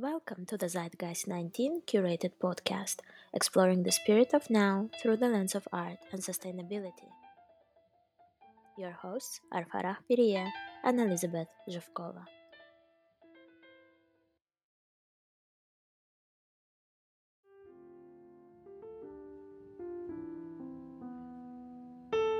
[0.00, 3.00] Welcome to the Zeitgeist 19 curated podcast,
[3.34, 7.12] exploring the spirit of now through the lens of art and sustainability.
[8.78, 10.48] Your hosts are Farah Piriye
[10.84, 12.24] and Elizabeth Zhivkova.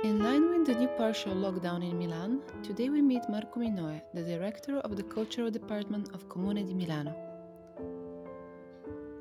[0.02, 4.22] In line with the new partial lockdown in Milan, today we meet Marco Minoja, the
[4.22, 7.29] director of the Cultural Department of Comune di Milano.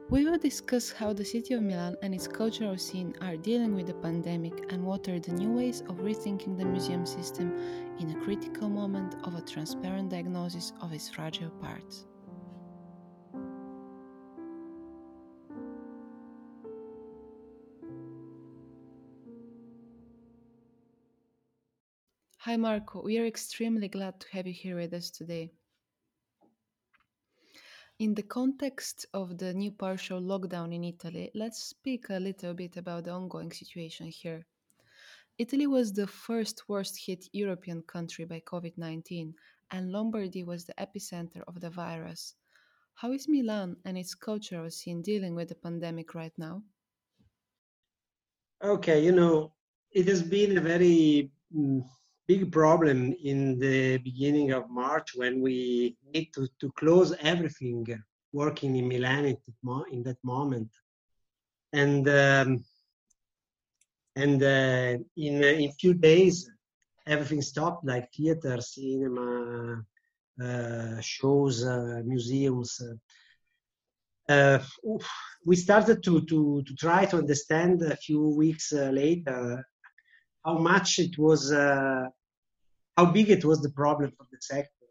[0.10, 3.86] We will discuss how the city of Milan and its cultural scene are dealing with
[3.86, 7.54] the pandemic and what are the new ways of rethinking the museum system
[8.00, 12.08] in a critical moment of a transparent diagnosis of its fragile parts.
[22.40, 23.04] Hi, Marco.
[23.04, 25.52] We are extremely glad to have you here with us today.
[28.00, 32.78] In the context of the new partial lockdown in Italy, let's speak a little bit
[32.78, 34.46] about the ongoing situation here.
[35.38, 39.36] Italy was the first worst hit European country by COVID 19,
[39.72, 42.36] and Lombardy was the epicenter of the virus.
[42.94, 46.64] How is Milan and its cultural scene dealing with the pandemic right now?
[48.64, 49.52] Okay, you know,
[49.92, 51.84] it has been a very mm,
[52.30, 57.84] big problem in the beginning of March when we need to, to close everything
[58.32, 59.26] working in Milan
[59.92, 60.70] in that, moment.
[61.74, 62.64] And um,
[64.16, 64.92] and uh,
[65.26, 66.36] in in few days,
[67.08, 69.84] everything stopped, like theater, cinema,
[70.48, 72.72] uh, shows, uh, museums.
[74.28, 74.60] Uh,
[75.50, 79.66] we started to, to, to try to understand a few weeks uh, later
[80.46, 82.06] how much it was uh,
[83.00, 84.88] how big it was the problem for the sector.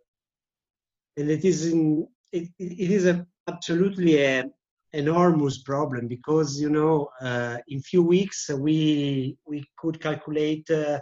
[1.19, 4.53] And it is in, it, it is a, absolutely an
[4.93, 10.99] enormous problem because you know uh, in few weeks we we could calculate uh,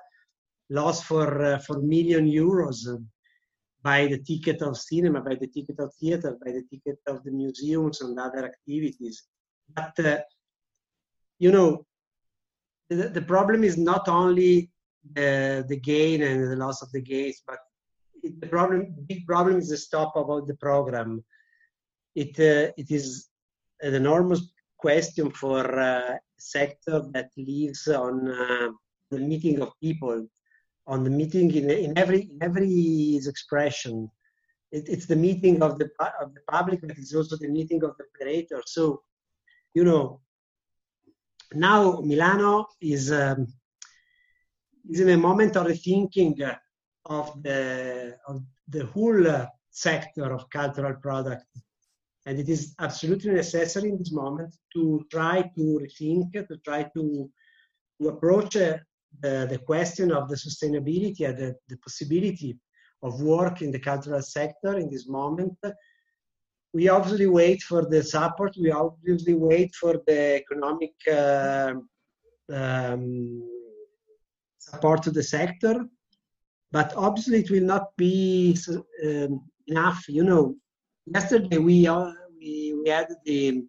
[0.79, 2.79] loss for uh, for million euros
[3.91, 7.31] by the ticket of cinema, by the ticket of theater, by the ticket of the
[7.43, 9.17] museums and other activities.
[9.79, 10.19] But uh,
[11.45, 11.69] you know
[12.91, 14.71] the, the problem is not only
[15.15, 17.59] the, the gain and the loss of the gains, but
[18.23, 21.25] it, the problem, big problem is the stop about the program.
[22.15, 23.29] It uh, it is
[23.83, 24.41] an enormous
[24.79, 28.69] question for a sector that lives on uh,
[29.11, 30.27] the meeting of people,
[30.87, 34.11] on the meeting in, in every in every expression.
[34.73, 35.91] It, it's the meeting of the
[36.21, 38.63] of the public, but it's also the meeting of the operator.
[38.65, 39.03] So,
[39.75, 40.21] you know,
[41.53, 43.13] now Milano is.
[43.13, 43.47] Um,
[44.91, 46.57] is in a moment of rethinking
[47.07, 51.47] of the of the whole sector of cultural product.
[52.27, 57.31] And it is absolutely necessary in this moment to try to rethink to try to
[58.01, 58.79] to approach uh,
[59.21, 62.59] the, the question of the sustainability and the, the possibility
[63.03, 65.57] of work in the cultural sector in this moment.
[66.75, 71.75] We obviously wait for the support we obviously wait for the economic uh,
[72.53, 73.56] um,
[74.71, 75.87] support to the sector,
[76.73, 78.57] but obviously it will not be
[79.05, 80.05] um, enough.
[80.09, 80.55] You know,
[81.07, 83.65] yesterday we, uh, we we had the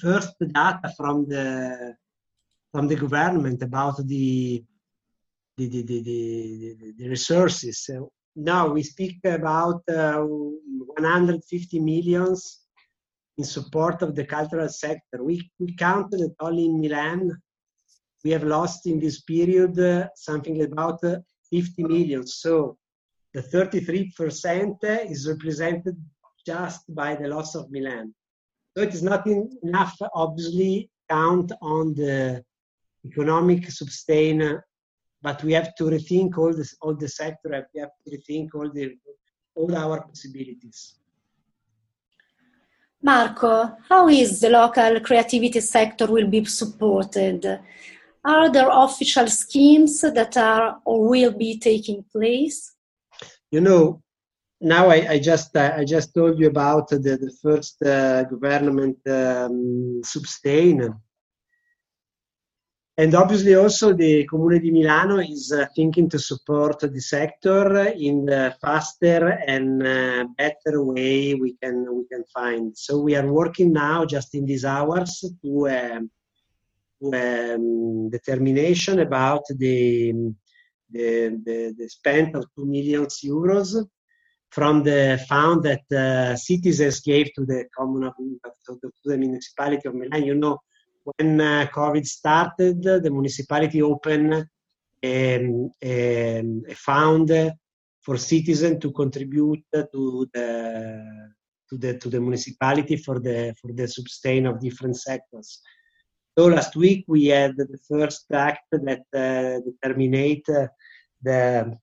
[0.00, 1.94] first data from the
[2.72, 4.64] from the government about the
[5.56, 7.84] the the the, the, the resources.
[7.84, 12.60] So now we speak about uh, 150 millions
[13.36, 15.22] in support of the cultural sector.
[15.22, 17.30] We we counted it only in Milan
[18.24, 21.18] we have lost in this period uh, something about uh,
[21.50, 22.26] 50 million.
[22.26, 22.78] So
[23.34, 25.96] the 33% is represented
[26.46, 28.14] just by the loss of Milan.
[28.76, 32.42] So it is not enough, obviously, count on the
[33.04, 34.60] economic sustain,
[35.22, 37.66] but we have to rethink all this, all the sector.
[37.74, 38.96] We have to rethink all the
[39.56, 40.94] all our possibilities.
[43.00, 47.60] Marco, how is the local creativity sector will be supported?
[48.24, 52.72] Are there official schemes that are or will be taking place?
[53.50, 54.02] You know,
[54.60, 58.96] now I, I just uh, I just told you about the, the first uh, government
[59.06, 60.94] um, sustain,
[62.96, 68.24] and obviously also the Comune di Milano is uh, thinking to support the sector in
[68.24, 72.76] the faster and uh, better way we can we can find.
[72.76, 76.10] So we are working now just in these hours to um,
[77.02, 80.12] um, determination about the,
[80.90, 83.86] the, the, the spend of 2 million euros
[84.50, 88.14] from the fund that uh, citizens gave to the commune of,
[88.66, 90.24] to the, municipality of Milan.
[90.24, 90.58] You know,
[91.02, 97.52] when uh, COVID started, the municipality opened um, a, a fund
[98.00, 101.30] for citizens to contribute to the
[101.70, 105.60] to the to the municipality for the for the sustain of different sectors.
[106.36, 110.66] So last week we had the first act that uh, determinate uh,
[111.22, 111.78] the,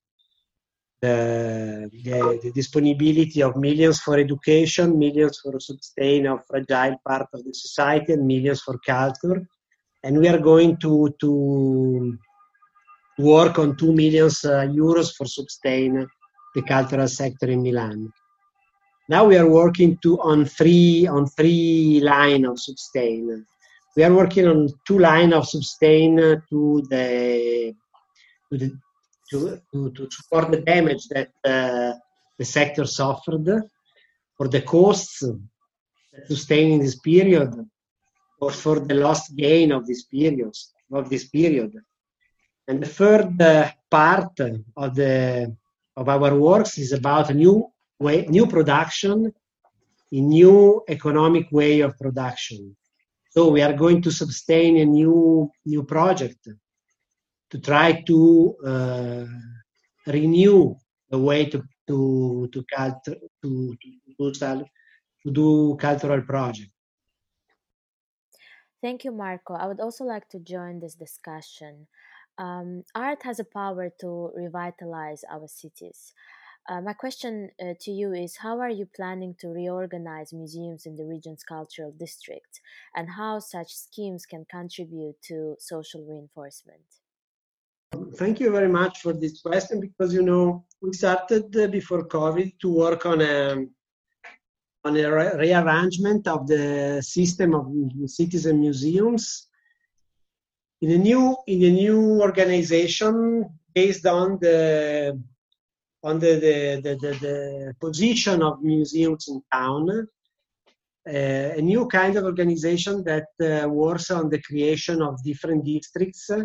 [1.02, 7.46] the, the the disponibility of millions for education, millions for sustain of fragile part of
[7.46, 9.48] the society, and millions for culture.
[10.04, 12.18] And we are going to to
[13.20, 16.06] work on two millions uh, euros for sustain
[16.56, 18.12] the cultural sector in Milan.
[19.08, 23.46] Now we are working to on three on three line of sustain.
[23.96, 27.76] We are working on two lines of sustain to the
[28.50, 28.78] to the
[29.30, 31.94] to, to, to support the damage that uh,
[32.38, 33.48] the sector suffered
[34.38, 35.24] for the costs
[36.26, 37.54] sustained in this period
[38.40, 40.54] or for the lost gain of this period
[40.92, 41.74] of this period.
[42.68, 44.40] And the third uh, part
[44.76, 45.56] of the
[45.96, 47.68] of our works is about a new
[48.00, 49.34] way, new production,
[50.12, 52.76] a new economic way of production.
[53.32, 56.48] So we are going to sustain a new new project
[57.50, 59.26] to try to uh,
[60.06, 60.76] renew
[61.10, 64.66] the way to to to, to, to, to,
[65.24, 66.72] to do cultural project.
[68.82, 69.54] Thank you, Marco.
[69.54, 71.88] I would also like to join this discussion.
[72.38, 76.14] Um, art has a power to revitalize our cities.
[76.70, 80.96] Uh, my question uh, to you is How are you planning to reorganize museums in
[80.96, 82.60] the region's cultural districts,
[82.96, 86.82] and how such schemes can contribute to social reinforcement?
[88.16, 92.60] Thank you very much for this question because you know we started uh, before COVID
[92.60, 93.66] to work on a
[94.84, 97.68] on a re- rearrangement of the system of
[98.06, 99.48] cities and museums
[100.82, 105.22] in a new in a new organization based on the
[106.04, 110.08] on the the, the, the, the position of museums in town
[111.08, 116.30] uh, a new kind of organization that uh, works on the creation of different districts
[116.30, 116.44] uh,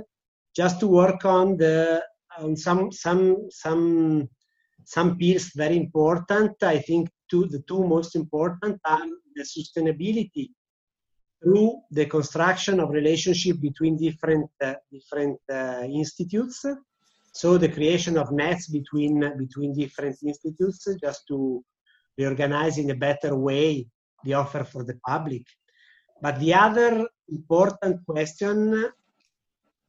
[0.54, 2.02] just to work on the
[2.38, 4.28] on some some some
[4.84, 6.62] some fields very important.
[6.62, 10.48] I think two the two most important are the sustainability
[11.42, 16.64] through the construction of relationship between different uh, different uh, institutes
[17.40, 21.62] so the creation of nets between between different institutes just to
[22.18, 23.86] reorganize in a better way
[24.24, 25.44] the offer for the public.
[26.22, 28.86] But the other important question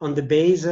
[0.02, 0.68] on the base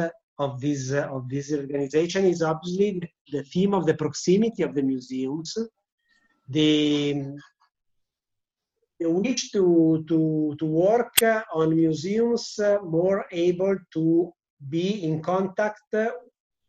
[0.45, 2.89] of this of this organization is obviously
[3.31, 5.57] the theme of the proximity of the museums
[6.50, 7.38] the
[9.00, 11.18] the wish to, to, to work
[11.54, 14.31] on museums more able to
[14.69, 15.81] be in contact,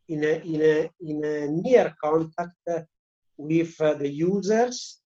[0.09, 2.69] in a, in a, in a near contact
[3.37, 5.01] with the users,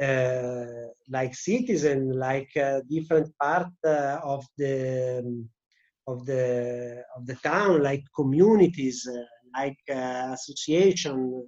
[0.00, 0.64] uh,
[1.10, 5.44] like citizens, like uh, different part uh, of the
[6.06, 9.06] of the of the town, like communities,
[9.54, 11.46] like association,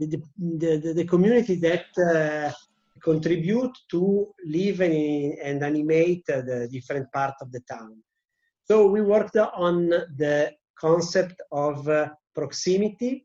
[0.00, 2.54] the, the, the, community that
[3.02, 7.96] contribute to live and, and animate the different part of the town.
[8.64, 10.52] So we worked on the
[10.86, 13.24] concept of uh, proximity.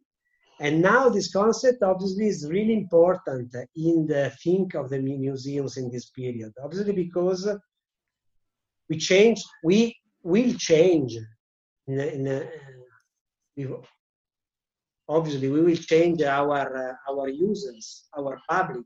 [0.59, 5.91] And now this concept obviously is really important in the think of the museums in
[5.91, 6.51] this period.
[6.63, 7.47] Obviously because
[8.89, 11.17] we change, we will change.
[11.87, 13.77] In, in,
[15.07, 18.85] obviously we will change our uh, our users, our public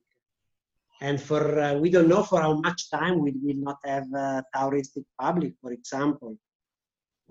[1.02, 4.44] and for uh, we don't know for how much time we will not have a
[4.56, 6.38] touristic public for example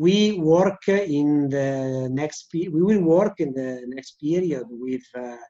[0.01, 5.45] we work in the next we will work in the next period with uh,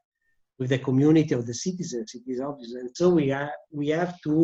[0.59, 4.15] with the community of the citizens it is obvious and so we are we have
[4.27, 4.35] to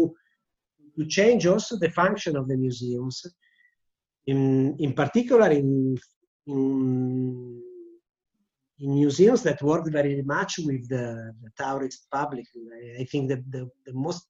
[0.96, 3.16] to change also the function of the museums
[4.32, 4.40] in
[4.84, 5.68] in particular in
[6.46, 6.60] in
[8.84, 12.44] in museums that work very much with the, the tourist public.
[13.00, 14.26] I think the, the, the, most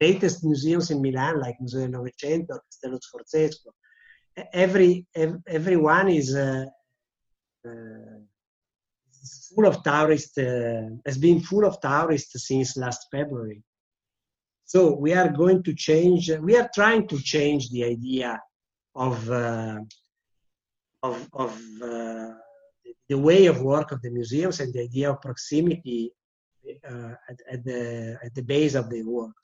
[0.00, 3.70] latest museums in Milan, like Museo Novecento, Castello Sforzesco,
[4.52, 5.06] every,
[5.46, 6.66] everyone is uh,
[7.66, 8.18] uh,
[9.54, 13.62] full of tourists, uh, has been full of tourists since last February.
[14.64, 18.40] So we are going to change, we are trying to change the idea
[18.94, 19.80] of, uh,
[21.02, 22.32] of, of uh,
[23.08, 26.12] the way of work of the museums and the idea of proximity
[26.88, 29.36] uh, at, at, the at the base of the work.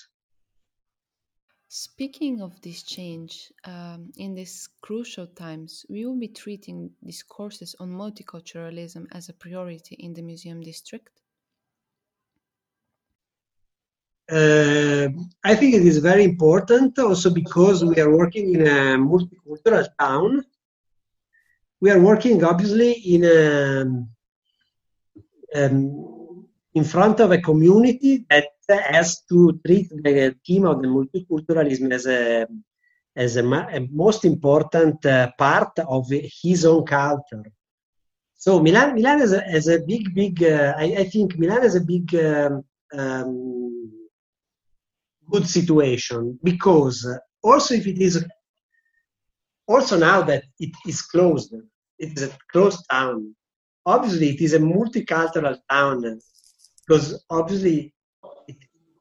[1.72, 7.92] Speaking of this change, um, in these crucial times, we will be treating discourses on
[7.92, 11.20] multiculturalism as a priority in the museum district.
[14.28, 15.10] Uh,
[15.44, 20.44] I think it is very important also because we are working in a multicultural town.
[21.80, 23.82] We are working obviously in a,
[25.54, 31.92] um, in front of a community that has to treat the theme of the multiculturalism
[31.92, 32.46] as a
[33.16, 36.06] as a, a most important uh, part of
[36.42, 37.44] his own culture.
[38.36, 40.42] So Milan, Milan has a, has a big, big.
[40.42, 42.64] Uh, I, I, think Milan is a big um,
[42.96, 43.92] um,
[45.30, 47.06] good situation because
[47.42, 48.24] also if it is
[49.68, 51.54] also now that it is closed,
[51.98, 53.34] it is a closed town.
[53.84, 56.20] Obviously, it is a multicultural town
[56.86, 57.92] because obviously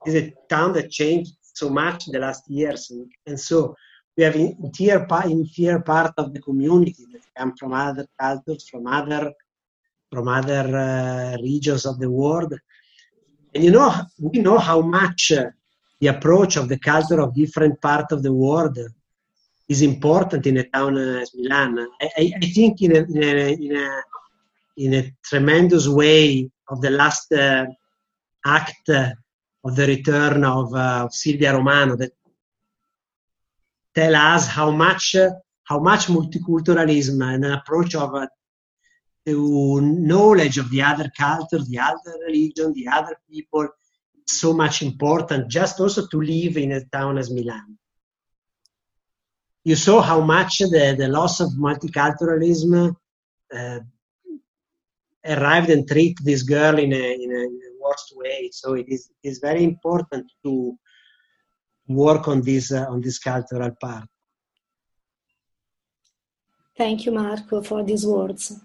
[0.05, 2.91] is a town that changed so much in the last years,
[3.25, 3.75] and, so
[4.15, 9.33] we have entire, entire part of the community that come from other cultures, from other
[10.11, 12.53] from other uh, regions of the world,
[13.53, 15.31] and you know we know how much.
[15.31, 15.49] Uh,
[15.99, 18.77] the approach of the culture of different parts of the world
[19.67, 21.87] is important in a town as Milan.
[22.01, 24.01] I, I think in a, in a, in a,
[24.77, 27.65] in a tremendous way of the last uh,
[28.45, 29.11] act uh,
[29.63, 32.13] of the return of, uh, Silvia Romano that
[33.93, 35.15] tell us how much
[35.63, 38.25] how much multiculturalism and an approach of uh,
[39.25, 44.81] to knowledge of the other culture, the other religion, the other people is so much
[44.81, 47.77] important just also to live in a town as Milan.
[49.63, 52.95] You saw how much the, the loss of multiculturalism
[53.53, 53.79] uh,
[55.25, 57.68] arrived and treat this girl in a, in a,
[58.15, 58.49] way.
[58.51, 60.77] So it is, it is very important to
[61.87, 64.07] work on this uh, on this cultural part.
[66.77, 68.57] Thank you, Marco, for these words.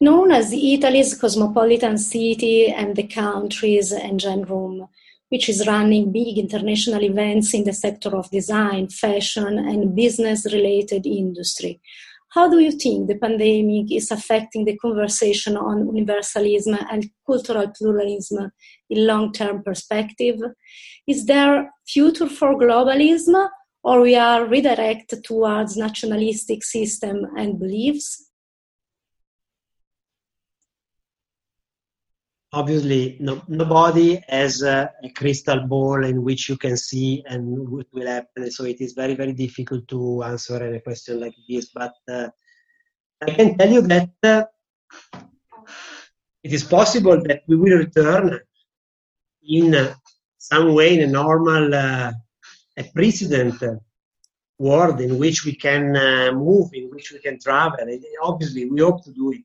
[0.00, 4.88] Known as Italy's cosmopolitan city and the country's engine room,
[5.30, 11.06] which is running big international events in the sector of design, fashion, and business related
[11.06, 11.80] industry.
[12.30, 18.52] How do you think the pandemic is affecting the conversation on universalism and cultural pluralism
[18.88, 20.36] in long term perspective?
[21.08, 23.48] Is there future for globalism
[23.82, 28.29] or we are redirected towards nationalistic system and beliefs?
[32.52, 37.86] Obviously no, nobody has a, a, crystal ball in which you can see and what
[37.92, 38.50] will happen.
[38.50, 41.70] So it is very very difficult to answer a question like this.
[41.72, 42.28] But uh,
[43.22, 44.44] i can tell you that uh,
[46.42, 48.40] it is possible that we will return
[49.42, 49.94] in uh,
[50.38, 52.12] some way in a normal uh,
[52.76, 53.62] a precedent
[54.58, 57.78] world in which we can uh, move in which we can travel.
[57.80, 59.44] And obviously we hope to do it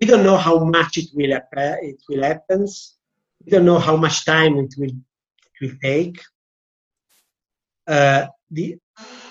[0.00, 2.66] we don't know how much it will it will happen.
[3.44, 6.20] We don't know how much time it will it will take.
[7.86, 8.78] Uh, the,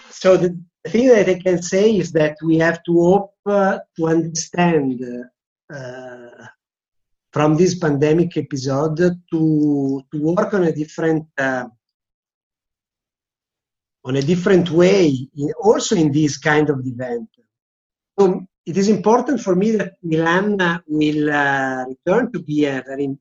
[0.10, 3.79] so the, the, thing that I can say is that we have to hope uh,
[3.98, 5.03] to understand
[5.74, 6.46] uh,
[7.32, 11.65] from this pandemic episode to to work on a different uh,
[14.05, 17.29] on a different way, in, also in this kind of event.
[18.20, 23.17] So it is important for me that Milan will uh, return to be a very,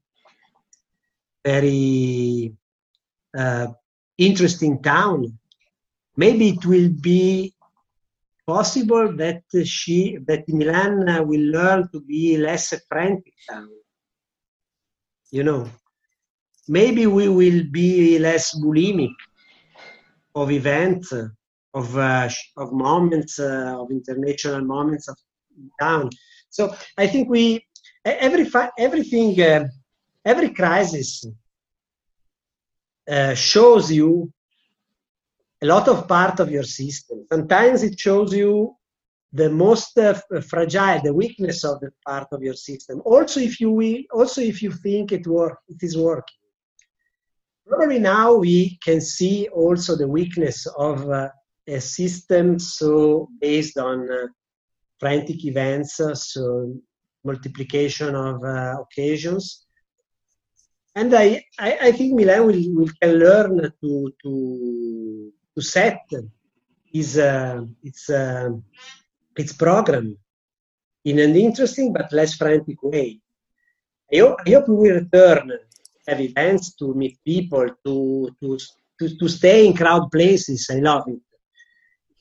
[1.45, 2.55] very
[3.37, 3.67] uh,
[4.19, 5.39] interesting town.
[6.17, 7.55] Maybe it will be
[8.47, 13.71] possible that she, that Milan will learn to be less a frantic town.
[15.33, 15.69] You know,
[16.69, 19.15] maybe we will be less bulimic
[20.35, 21.13] of events,
[21.75, 25.17] of uh, of moments, uh, of international moments of
[25.81, 26.11] down.
[26.51, 27.65] So I think we
[28.05, 29.69] every everything uh,
[30.25, 31.25] every crisis
[33.09, 34.33] uh, shows you
[35.63, 37.27] a lot of part of your system.
[37.33, 38.77] Sometimes it shows you
[39.33, 40.15] the most uh,
[40.49, 43.01] fragile, the weakness of the part of your system.
[43.05, 46.39] Also, if you will, also if you think it work, it is working.
[47.67, 51.29] Probably now we can see also the weakness of uh,
[51.67, 54.27] a system so based on uh,
[55.03, 56.75] frantic events, so
[57.25, 59.67] multiplication of uh, occasions.
[60.95, 66.03] And I, I, I, think Milan will, will can learn to, to, to set
[66.93, 68.51] its, uh, its, uh,
[69.37, 70.17] its program
[71.05, 73.19] in an interesting but less frantic way.
[74.15, 75.51] I hope, I hope we will return
[76.07, 78.59] have events to meet people, to, to,
[78.99, 80.71] to, to stay in crowd places.
[80.71, 81.21] I love it.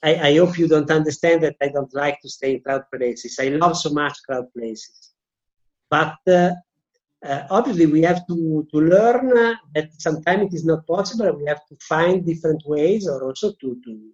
[0.03, 3.38] I, I hope you don't understand that I don't like to stay in crowd places.
[3.39, 5.12] I love so much crowd places.
[5.89, 6.51] But uh,
[7.24, 9.29] uh, obviously, we have to, to learn
[9.75, 11.31] that sometimes it is not possible.
[11.38, 14.12] We have to find different ways or also to, to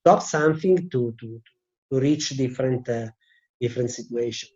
[0.00, 1.42] stop something to, to,
[1.90, 3.06] to reach different, uh,
[3.60, 4.52] different situations.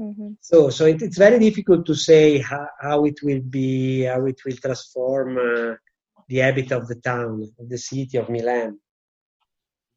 [0.00, 0.30] Mm-hmm.
[0.40, 4.40] So, so it, it's very difficult to say how, how, it will be, how it
[4.44, 5.74] will transform uh,
[6.26, 8.80] the habit of the town, of the city of Milan.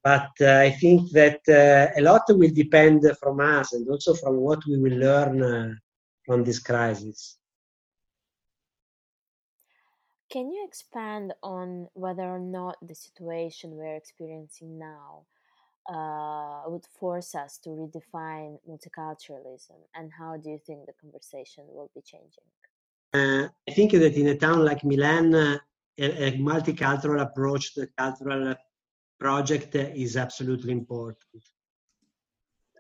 [0.08, 4.38] But uh, I think that uh, a lot will depend from us and also from
[4.38, 5.74] what we will learn uh,
[6.26, 7.38] from this crisis.
[10.32, 15.26] Can you expand on whether or not the situation we're experiencing now
[15.94, 21.92] uh, would force us to redefine multiculturalism, and how do you think the conversation will
[21.94, 22.48] be changing?
[23.14, 25.58] Uh, I think that in a town like Milan, uh,
[25.98, 28.56] a, a, multicultural approach to the cultural
[29.20, 31.44] project is absolutely important.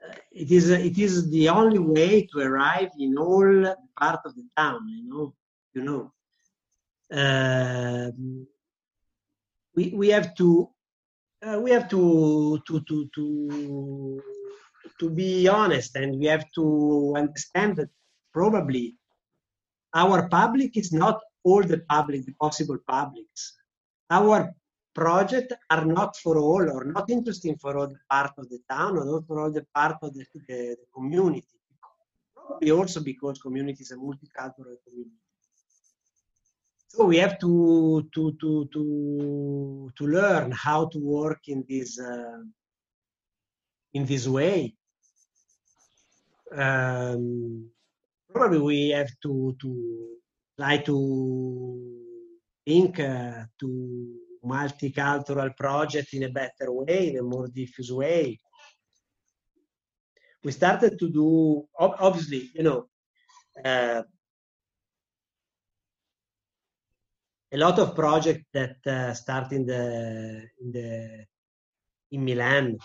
[0.03, 4.48] Uh, it is it is the only way to arrive in all part of the
[4.56, 4.88] town.
[4.88, 5.34] You know,
[5.74, 6.12] you know.
[7.10, 8.48] Um,
[9.75, 10.70] we we have to
[11.46, 14.22] uh, we have to to to to
[15.00, 17.89] to be honest and we have to understand that
[18.34, 18.96] probably
[19.94, 23.58] our public is not all the public the possible publics
[24.10, 24.51] our
[24.98, 28.98] projects are not for all or not interesting for all the part of the town
[28.98, 31.46] or not for all the part of the, the, the community.
[32.36, 35.22] Probably also because community is a multicultural community.
[36.88, 42.42] So we have to to to to to learn how to work in this uh,
[43.94, 44.74] in this way.
[46.51, 47.70] Um,
[48.33, 49.70] probably we have to to
[50.57, 50.98] try to
[52.66, 58.38] think uh, to multicultural project in a better way in a more diffuse way
[60.44, 61.27] we started to do
[61.79, 62.79] obviously you know
[63.66, 64.01] uh,
[67.51, 71.25] a lot of projects that uh, start in the in the
[72.12, 72.77] in Milan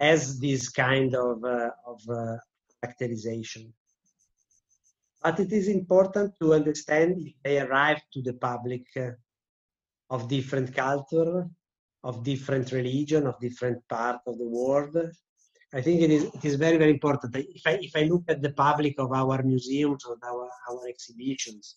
[0.00, 2.36] as this kind of uh, of uh,
[2.82, 3.72] characterization.
[5.22, 9.12] But it is important to understand if they arrive to the public uh,
[10.10, 11.48] of different culture,
[12.02, 14.96] of different religion, of different part of the world.
[15.72, 17.34] I think it is it is very very important.
[17.36, 21.76] If I if I look at the public of our museums or our our exhibitions,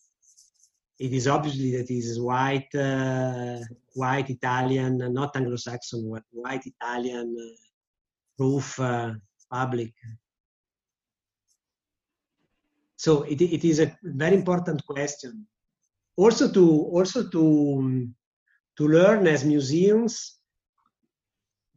[1.00, 3.60] it is obviously that it is white, uh,
[3.94, 9.14] white Italian, not Anglo-Saxon, white Italian uh, roof uh,
[9.52, 9.94] public.
[12.96, 15.46] So it, it is a very important question.
[16.18, 18.10] Also to also to
[18.78, 20.38] to learn as museums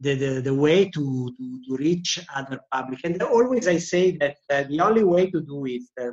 [0.01, 2.99] the, the, the way to, to, to reach other public.
[3.03, 6.11] And always I say that uh, the only way to do it uh,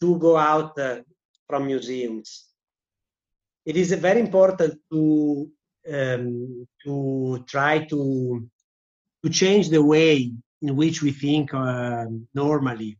[0.00, 1.00] to go out uh,
[1.48, 2.46] from museums.
[3.64, 5.48] It is very important to
[5.92, 8.48] um, to try to
[9.24, 12.98] to change the way in which we think uh, normally.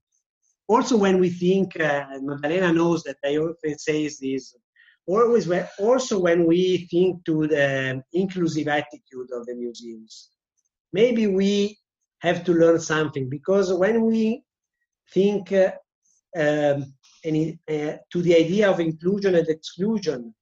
[0.74, 4.54] Also, when we think, uh, Maddalena knows that I often say this.
[5.06, 10.30] Always, when, also when we think to the inclusive attitude of the museums,
[10.90, 11.76] maybe we
[12.20, 14.44] have to learn something because when we
[15.12, 15.72] think uh,
[16.42, 16.78] um,
[17.26, 20.35] uh, to the idea of inclusion and exclusion,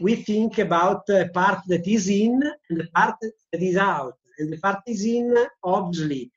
[0.00, 4.18] we think about the part that is in and the part that is out.
[4.38, 6.30] And the part is in, obviously,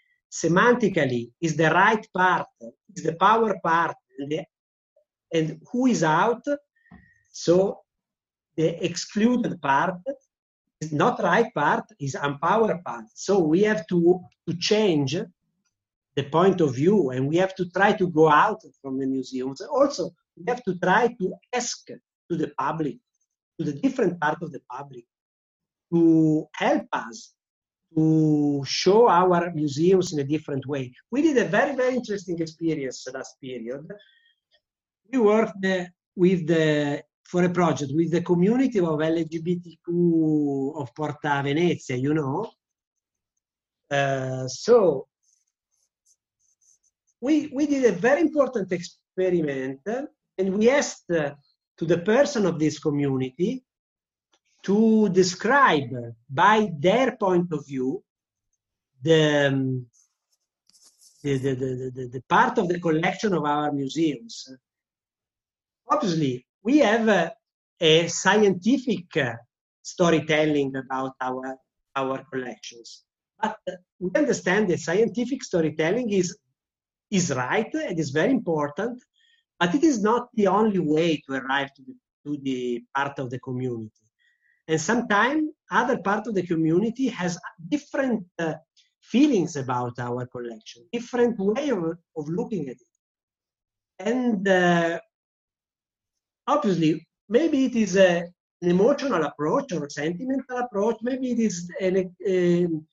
[0.43, 2.47] semantically, is the right part,
[2.95, 4.43] is the power part, and, the,
[5.33, 6.43] and who is out.
[7.31, 7.79] So
[8.57, 9.95] the excluded part
[10.81, 13.05] is not right part, is empowered part.
[13.13, 15.15] So we have to, to change
[16.15, 19.61] the point of view and we have to try to go out from the museums.
[19.61, 22.97] Also, we have to try to ask to the public,
[23.57, 25.05] to the different part of the public,
[25.93, 27.33] to help us
[27.95, 30.93] to show our museums in a different way.
[31.11, 33.87] We did a very, very interesting experience last period.
[35.11, 41.41] We worked uh, with the for a project with the community of LGBTQ of Porta
[41.43, 42.51] Venezia, you know.
[43.89, 45.07] Uh, so
[47.19, 49.81] we, we did a very important experiment
[50.37, 51.33] and we asked uh,
[51.77, 53.64] to the person of this community
[54.65, 55.93] to describe
[56.27, 58.03] by their point of view
[59.01, 59.85] the, um,
[61.23, 61.55] the, the,
[61.95, 64.49] the, the, part of the collection of our museums.
[65.87, 67.33] Obviously, we have a,
[67.79, 69.33] a scientific uh,
[69.83, 71.57] storytelling about our,
[71.95, 73.03] our collections.
[73.39, 76.35] But uh, we understand that scientific storytelling is,
[77.11, 79.03] is right, is very important,
[79.59, 83.29] but it is not the only way to arrive to the, to the part of
[83.29, 84.04] the community.
[84.67, 87.37] And sometimes other part of the community has
[87.69, 88.55] different uh,
[89.01, 91.83] feelings about our collection, different way of,
[92.17, 92.95] of looking at it.
[93.99, 94.99] And uh,
[96.47, 98.23] obviously, maybe it is a,
[98.61, 102.87] an emotional approach or a sentimental approach, maybe it is an um,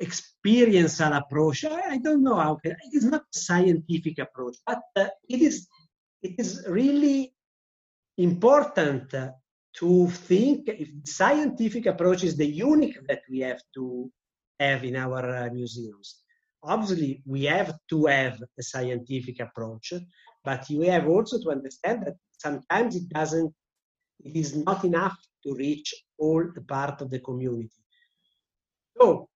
[0.00, 1.64] experiential approach.
[1.64, 5.66] I, I, don't know how it is not a scientific approach, but uh, it is
[6.22, 7.32] it is really
[8.16, 9.14] important
[9.76, 14.10] to think if scientific approach is the unique that we have to
[14.58, 16.22] have in our uh, museums.
[16.62, 19.92] Obviously, we have to have a scientific approach,
[20.44, 23.52] but you have also to understand that sometimes it doesn't,
[24.24, 27.70] it is not enough to reach all the part of the community.
[29.00, 29.28] So,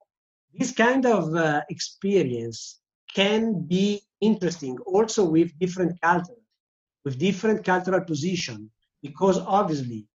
[0.53, 2.81] this kind of uh, experience
[3.15, 6.45] can be interesting also with different cultures,
[7.05, 8.71] with different cultural position,
[9.03, 10.07] because obviously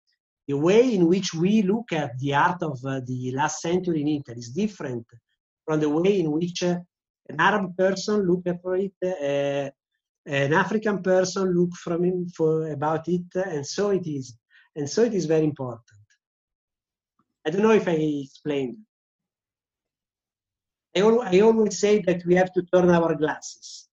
[0.48, 4.08] the way in which we look at the art of uh, the last century in
[4.08, 5.06] Italy is different
[5.66, 6.78] from the way in which uh,
[7.28, 9.70] an Arab person look at it, uh,
[10.24, 14.36] an African person look from him for about it, and so it is,
[14.74, 15.82] and so it is very important.
[17.46, 18.78] I don't know if I explained.
[20.96, 23.88] I, al- I always say that we have to turn our glasses.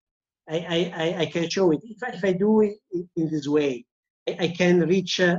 [0.49, 1.81] I, I, I can show it.
[1.85, 2.79] If I, if I do it
[3.17, 3.85] in this way,
[4.29, 5.37] I, I can reach uh,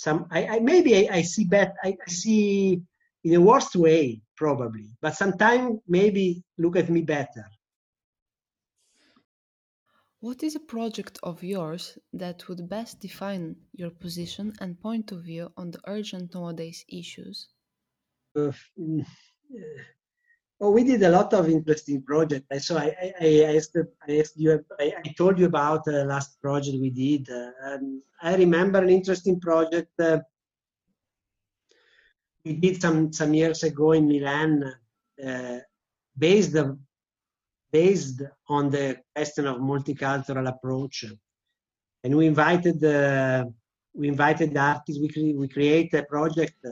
[0.00, 2.80] some I, I maybe I, I, see bet I, I see
[3.22, 4.88] in a worst way probably.
[5.02, 7.46] But sometimes maybe look at me better.
[10.20, 15.22] What is a project of yours that would best define your position and point of
[15.22, 17.48] view on the urgent nowadays issues?
[18.34, 18.52] Uh,
[20.62, 22.66] Oh, we did a lot of interesting projects.
[22.66, 26.38] So I, I, I, asked, I asked you, I, I, told you about the last
[26.42, 27.30] project we did.
[27.30, 27.78] Uh,
[28.22, 30.18] I remember an interesting project uh,
[32.44, 34.72] we did some some years ago in Milan,
[35.26, 35.58] uh,
[36.16, 36.56] based
[37.70, 41.04] based on the question of multicultural approach,
[42.02, 43.44] and we invited uh,
[43.94, 45.00] we invited artists.
[45.00, 46.64] We cre- we create a project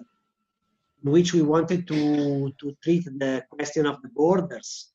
[1.04, 4.90] in which we wanted to, to treat the question of the borders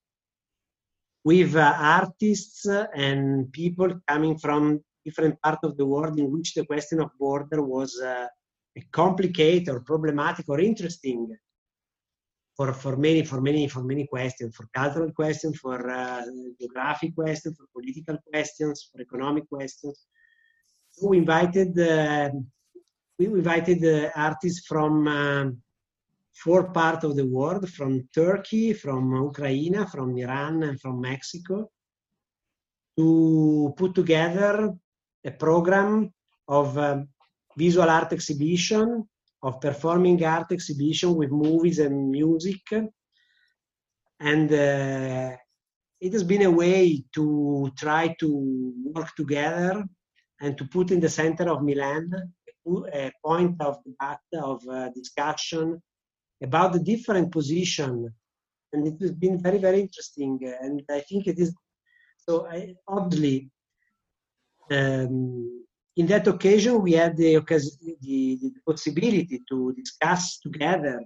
[1.24, 6.66] with uh, artists and people coming from different parts of the world in which the
[6.66, 8.28] question of border was uh,
[8.92, 11.30] complicated or problematic or interesting
[12.56, 16.24] for, for many for many for many questions for cultural questions for uh,
[16.60, 20.06] geographic questions for political questions for economic questions.
[20.92, 22.30] So we invited uh,
[23.18, 25.63] we invited uh, artists from um,
[26.34, 31.70] four parts of the world from Turkey, from Ukraine, from Iran, and from Mexico
[32.98, 34.74] to put together
[35.26, 36.14] a program
[36.48, 37.08] of um,
[37.58, 39.08] visual art exhibition,
[39.42, 42.62] of performing art exhibition with movies and music.
[44.20, 45.36] And uh,
[46.00, 49.84] it has been a way to try to work together
[50.42, 52.12] and to put in the center of Milan
[52.94, 53.78] a point of
[54.34, 55.82] of uh, discussion,
[56.44, 58.14] about the different position.
[58.74, 60.40] And it has been very very interesting.
[60.62, 61.54] And i think it is
[62.26, 63.50] so I, oddly
[64.72, 67.36] um, in that occasion we had the,
[68.02, 71.02] the, the possibility to discuss together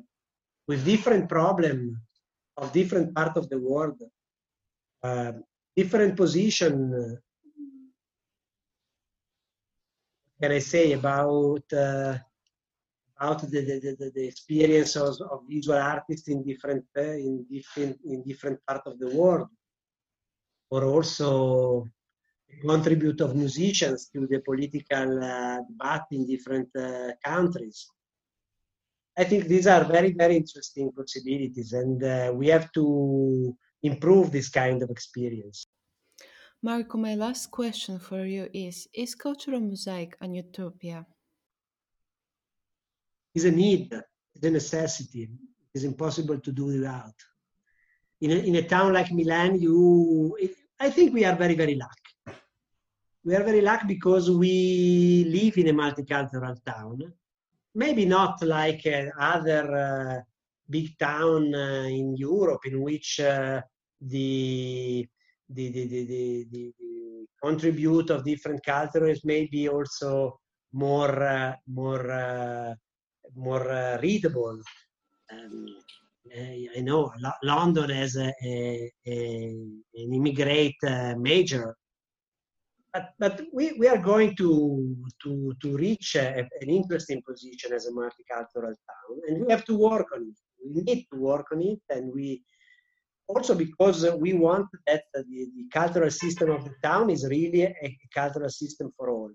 [0.68, 2.00] with different problem
[2.58, 4.02] of different part of the world
[5.04, 5.34] uh,
[5.76, 7.20] different position
[10.42, 12.18] can i say about uh,
[13.20, 17.98] about the, the, the, the experience of, of, visual artists in different uh, in different
[18.06, 19.50] in different part of the world,
[20.70, 21.88] or also
[22.50, 27.88] the contribute of musicians to the political uh, debate in different uh, countries.
[29.18, 34.50] I think these are very very interesting possibilities, and uh, we have to improve this
[34.50, 35.66] kind of experience.
[36.62, 41.06] Marco, my last question for you is Is cultural mosaic an utopia?
[43.38, 43.94] Is a need,
[44.36, 45.30] is a necessity.
[45.74, 47.18] It's impossible to do without.
[48.22, 50.36] In a, in a town like Milan, you,
[50.80, 52.40] I think we are very, very lucky.
[53.24, 56.98] We are very lucky because we live in a multicultural town.
[57.76, 60.22] Maybe not like uh, other uh,
[60.70, 63.62] big town uh, in Europe in which uh,
[64.02, 65.08] the
[65.50, 70.40] the, the, the, the, the, the contribute of different cultures may be also
[70.74, 72.74] more uh, more uh,
[73.36, 74.60] more uh, readable.
[75.32, 75.66] Um,
[76.36, 77.12] I know
[77.44, 79.48] London has a, a, a
[79.96, 81.76] an immigrant uh, major,
[82.94, 87.92] but but we, we are going to to to reach an interesting position as a
[87.92, 90.38] multicultural town, and we have to work on it.
[90.76, 92.44] We need to work on it, and we
[93.28, 95.24] also because we want that the,
[95.56, 99.32] the cultural system of the town is really a cultural system for all.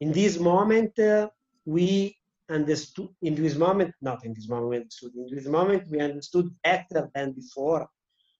[0.00, 1.28] In this moment, uh,
[1.64, 2.16] we
[2.50, 7.32] understood, in this moment, not in this moment, in this moment, we understood better than
[7.32, 7.88] before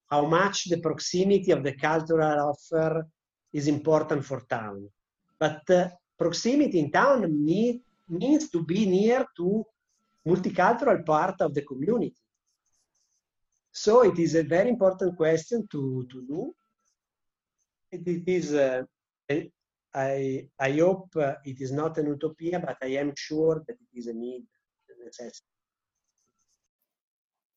[0.09, 3.07] how much the proximity of the cultural offer
[3.53, 4.89] is important for town.
[5.39, 9.65] But uh, proximity in town need, means to be near to
[10.27, 12.15] multicultural part of the community.
[13.71, 16.53] So it is a very important question to, to do.
[17.91, 18.83] It, it is, uh,
[19.93, 23.99] I, I hope uh, it is not an utopia, but I am sure that it
[23.99, 24.45] is a need,
[24.89, 25.45] a necessity.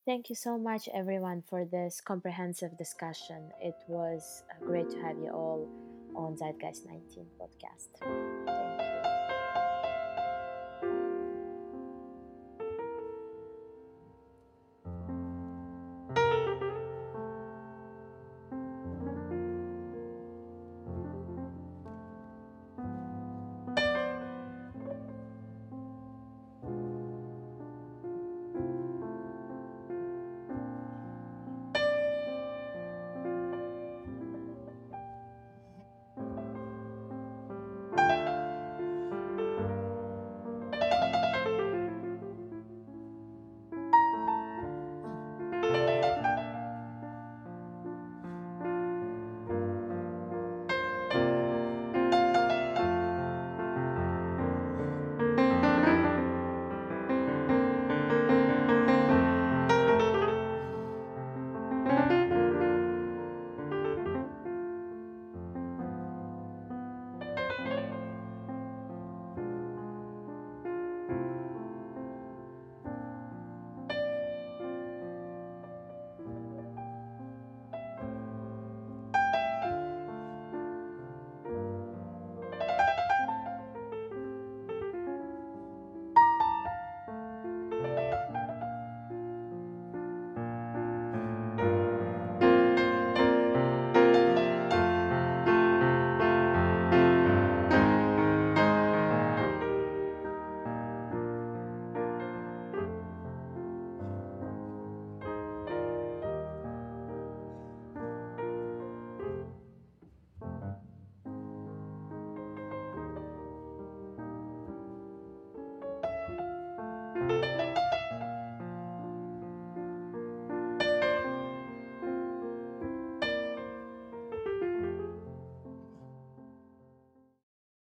[0.05, 3.49] Thank you so much, everyone, for this comprehensive discussion.
[3.59, 5.67] It was uh, great to have you all
[6.15, 8.35] on Zeitgeist 19 podcast.
[8.45, 8.94] Thank